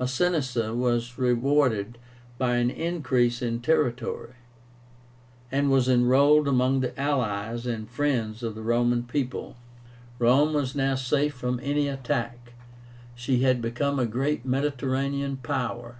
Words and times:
Masinissa 0.00 0.74
was 0.74 1.18
rewarded 1.18 1.98
by 2.38 2.56
an 2.56 2.70
increase 2.70 3.42
in 3.42 3.60
territory, 3.60 4.32
and 5.52 5.70
was 5.70 5.90
enrolled 5.90 6.48
among 6.48 6.80
the 6.80 6.98
"allies 6.98 7.66
and 7.66 7.86
friends 7.90 8.42
of 8.42 8.54
the 8.54 8.62
Roman 8.62 9.02
people." 9.02 9.56
Rome 10.18 10.54
was 10.54 10.74
now 10.74 10.94
safe 10.94 11.34
from 11.34 11.60
any 11.62 11.86
attack. 11.86 12.54
She 13.14 13.42
had 13.42 13.60
become 13.60 13.98
a 13.98 14.06
great 14.06 14.46
Mediterranean 14.46 15.36
power. 15.42 15.96